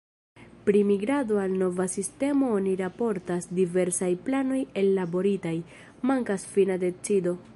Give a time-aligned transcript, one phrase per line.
[0.67, 5.55] Pri migrado al nova sistemo oni raportas ”Diversaj planoj ellaboritaj,
[6.13, 7.39] mankas fina decido”.